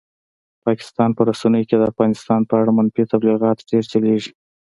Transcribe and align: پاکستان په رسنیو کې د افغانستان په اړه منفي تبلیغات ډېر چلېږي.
پاکستان 0.65 1.09
په 1.17 1.21
رسنیو 1.29 1.67
کې 1.69 1.75
د 1.77 1.83
افغانستان 1.91 2.41
په 2.49 2.53
اړه 2.61 2.71
منفي 2.77 3.03
تبلیغات 3.13 3.57
ډېر 3.69 3.83
چلېږي. 3.91 4.31